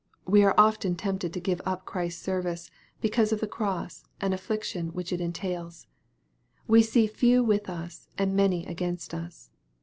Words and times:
We 0.25 0.41
are 0.43 0.55
often 0.57 0.95
tempted 0.95 1.31
to 1.31 1.39
give 1.39 1.61
up 1.63 1.85
Christ's 1.85 2.23
service, 2.23 2.71
because 3.01 3.31
of 3.31 3.39
the 3.39 3.45
cross 3.45 4.03
and 4.19 4.33
affliction 4.33 4.87
which 4.93 5.13
it 5.13 5.21
entails. 5.21 5.85
We 6.67 6.81
see 6.81 7.05
few 7.05 7.43
with 7.43 7.69
us, 7.69 8.07
and 8.17 8.35
many 8.35 8.65
against 8.65 9.13
us. 9.13 9.51